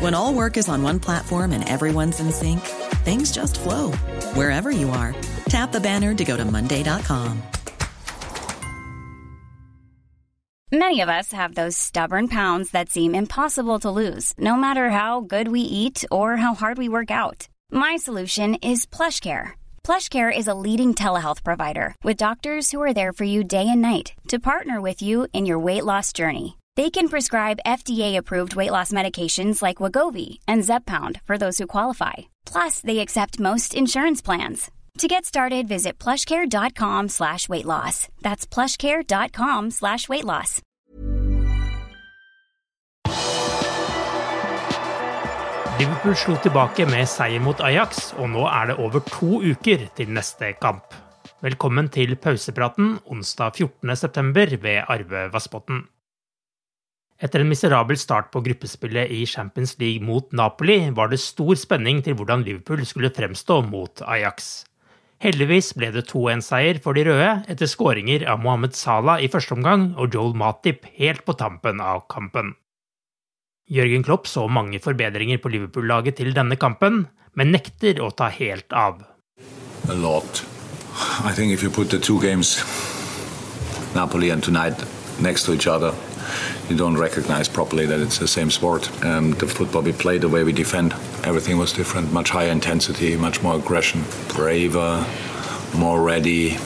[0.00, 2.60] When all work is on one platform and everyone's in sync,
[3.04, 3.92] things just flow
[4.32, 5.14] wherever you are.
[5.50, 7.42] Tap the banner to go to Monday.com.
[10.72, 15.20] Many of us have those stubborn pounds that seem impossible to lose, no matter how
[15.20, 17.48] good we eat or how hard we work out.
[17.70, 19.50] My solution is plush PlushCare.
[19.84, 23.82] PlushCare is a leading telehealth provider with doctors who are there for you day and
[23.82, 26.59] night to partner with you in your weight loss journey.
[26.80, 32.30] They can prescribe FDA-approved weight loss medications like Wagovi and Zeppound for those who qualify.
[32.46, 34.70] Plus, they accept most insurance plans.
[34.96, 38.08] To get started, visit plushcare.com slash weight loss.
[38.22, 40.62] That's plushcare.com slash weight loss.
[45.78, 50.16] Liverpool slo tilbake med seier mot Ajax, og nå er det over to uker til
[50.16, 50.96] neste kamp.
[51.44, 55.84] Velkommen til pausepraten onsdag 14.9 ved Arve Vassbotn.
[57.20, 62.00] Etter en miserabel start på gruppespillet i Champions League mot Napoli var det stor spenning
[62.04, 64.64] til hvordan Liverpool skulle fremstå mot Ajax.
[65.20, 69.90] Heldigvis ble det 2-1-seier for de røde etter skåringer av Mohammed Salah i første omgang
[70.00, 72.54] og Joel Matip helt på tampen av kampen.
[73.68, 77.04] Jørgen Klopp så mange forbedringer på Liverpool-laget til denne kampen,
[77.36, 79.04] men nekter å ta helt av.
[79.92, 80.40] A lot.
[81.28, 82.64] I think if you put the two games,
[83.94, 84.80] Napoli and tonight,
[85.20, 85.92] next to each other,
[86.68, 88.90] you don't recognize properly that it's the same sport.
[89.04, 90.92] Um, the football we play, the way we defend,
[91.24, 92.12] everything was different.
[92.12, 95.06] Much higher intensity, much more aggression, braver,
[95.74, 96.56] more ready.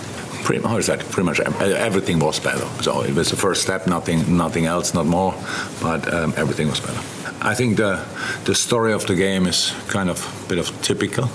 [0.45, 1.01] Pretty, how is that?
[1.01, 2.67] Pretty much everything was better.
[2.83, 5.35] So it was the first step, nothing, nothing else, not more,
[5.81, 7.01] but um, everything was better.
[7.41, 8.05] I think the
[8.45, 11.29] the story of the game is kind of a bit of typical.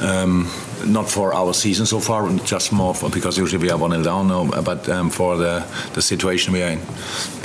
[0.00, 0.48] Um,
[0.86, 4.02] not for our season so far, just more for, because usually we are one 0
[4.02, 6.80] down, no, but um, for the, the situation we are in.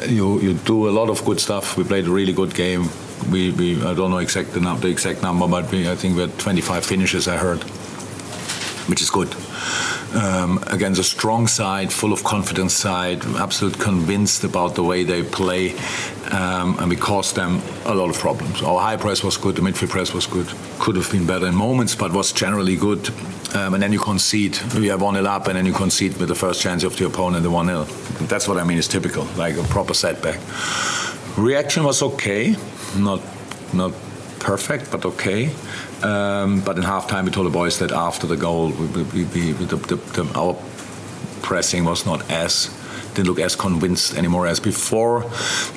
[0.07, 1.77] You you do a lot of good stuff.
[1.77, 2.89] We played a really good game.
[3.31, 6.21] We, we I don't know exact the, the exact number, but we, I think we
[6.21, 7.27] had 25 finishes.
[7.27, 7.63] I heard,
[8.87, 9.33] which is good
[10.15, 15.23] um, against a strong side, full of confidence side, absolutely convinced about the way they
[15.23, 15.75] play,
[16.31, 18.61] um, and we caused them a lot of problems.
[18.61, 20.47] Our high press was good, the midfield press was good,
[20.79, 23.09] could have been better in moments, but was generally good.
[23.55, 26.29] Um, and then you concede, we have 1 0 up, and then you concede with
[26.29, 27.83] the first chance of the opponent, the 1 0.
[28.27, 30.39] That's what I mean, is typical, like a proper setback.
[31.37, 32.55] Reaction was okay,
[32.97, 33.21] not,
[33.73, 33.93] not
[34.39, 35.51] perfect, but okay.
[36.03, 39.51] Um, but in halftime, we told the boys that after the goal, we, we, we,
[39.51, 40.55] the, the, our
[41.41, 42.69] pressing was not as
[43.13, 45.23] didn't look as convinced anymore as before.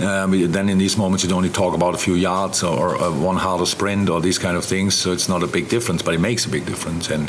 [0.01, 3.37] Um, then in these moments, you only talk about a few yards or, or one
[3.37, 4.95] harder sprint or these kind of things.
[4.95, 7.29] So it's not a big difference, but it makes a big difference, and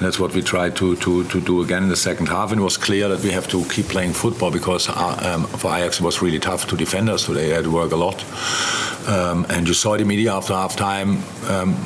[0.00, 2.52] that's what we tried to to, to do again in the second half.
[2.52, 5.74] And it was clear that we have to keep playing football because uh, um, for
[5.74, 7.48] Ajax it was really tough to defend us today.
[7.48, 8.24] They had to work a lot,
[9.08, 11.18] um, and you saw it immediately after half time
[11.48, 11.76] um,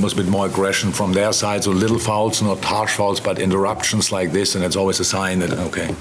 [0.00, 1.64] was a bit more aggression from their side.
[1.64, 5.38] So little fouls, not harsh fouls, but interruptions like this, and it's always a sign
[5.40, 5.94] that okay,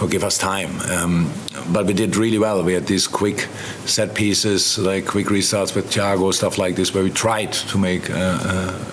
[0.00, 0.80] will give us time.
[0.82, 1.32] Um,
[1.72, 2.62] but we did really well.
[2.62, 3.48] We had these quick
[3.86, 8.10] set pieces, like quick restarts with Thiago, stuff like this, where we tried to make
[8.10, 8.84] uh, uh,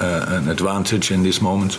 [0.00, 1.76] uh, an advantage in these moments.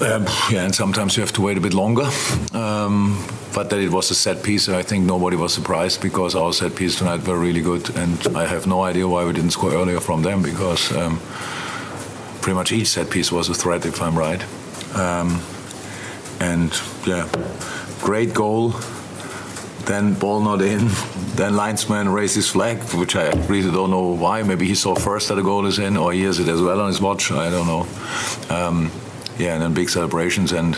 [0.00, 2.08] Um, yeah, and sometimes you have to wait a bit longer.
[2.54, 3.22] Um,
[3.54, 6.52] but that it was a set piece, and I think nobody was surprised because our
[6.54, 9.72] set piece tonight were really good, and I have no idea why we didn't score
[9.72, 11.20] earlier from them because um,
[12.40, 14.42] pretty much each set piece was a threat, if I'm right.
[14.96, 15.42] Um,
[16.40, 16.72] and
[17.04, 17.28] yeah,
[18.00, 18.70] great goal.
[19.84, 20.88] Then ball not in.
[21.30, 24.42] Then linesman raised his flag, which I really don't know why.
[24.42, 26.80] Maybe he saw first that the goal is in, or he has it as well
[26.80, 27.30] on his watch.
[27.30, 27.86] I don't know.
[29.40, 30.76] Yeah, and then big celebrations and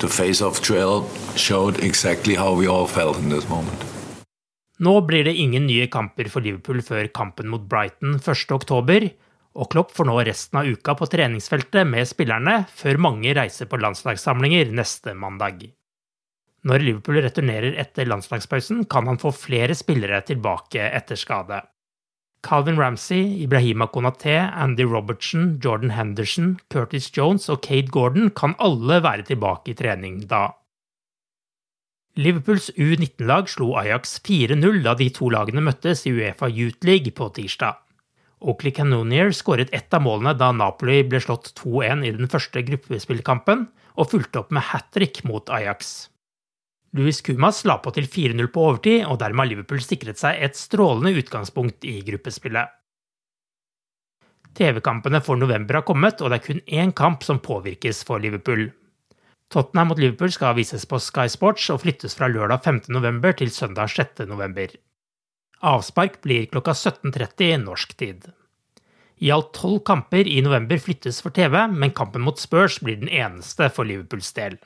[0.00, 1.04] the face of Joel
[1.36, 3.84] showed exactly how we all felt in this moment.
[4.78, 9.10] Nå blir det ingen nye kamper for Liverpool før kampen mot Brighton 1.10,
[9.56, 13.80] og Klopp får nå resten av uka på treningsfeltet med spillerne, før mange reiser på
[13.80, 15.68] landslagssamlinger neste mandag.
[16.64, 21.60] Når Liverpool returnerer etter landslagspausen, kan han få flere spillere tilbake etter skade.
[22.46, 29.00] Calvin Ramsey, Ibrahima Konaté, Andy Robertson, Jordan Henderson, Curtis Jones og Kate Gordon kan alle
[29.02, 30.52] være tilbake i trening da.
[32.16, 37.28] Liverpools U19-lag slo Ajax 4-0 da de to lagene møttes i Uefa Youth League på
[37.36, 37.82] tirsdag.
[38.40, 43.66] Oakley Canonier skåret ett av målene da Napoli ble slått 2-1 i den første gruppespillkampen,
[43.96, 46.08] og fulgte opp med hat trick mot Ajax.
[46.94, 50.56] Louis Kumas la på til 4-0 på overtid, og dermed har Liverpool sikret seg et
[50.56, 52.72] strålende utgangspunkt i gruppespillet.
[54.56, 58.70] TV-kampene for november har kommet, og det er kun én kamp som påvirkes for Liverpool.
[59.52, 62.80] Tottenham mot Liverpool skal vises på Sky Sports og flyttes fra lørdag 5.
[62.96, 64.24] november til søndag 6.
[64.30, 64.72] november.
[65.62, 68.26] Avspark blir klokka 17.30 norsk tid.
[69.24, 73.08] I alt tolv kamper i november flyttes for TV, men kampen mot Spurs blir den
[73.08, 74.58] eneste for Liverpools del.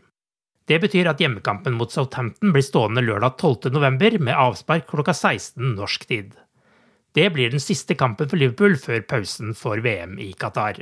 [0.70, 4.20] Det betyr at hjemmekampen mot Southampton blir stående lørdag 12.11.
[4.22, 6.36] med avspark klokka 16 norsk tid.
[7.10, 10.78] Det blir den siste kampen for Liverpool før pausen for VM i Qatar.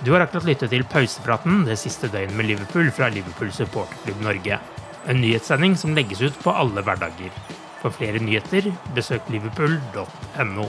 [0.00, 4.60] Du har akkurat lyttet til pausepraten det siste døgnet med Liverpool fra Liverpool supporterklubb Norge.
[5.04, 7.36] En nyhetssending som legges ut på alle hverdager.
[7.84, 10.68] For flere nyheter, besøk liverpool.no.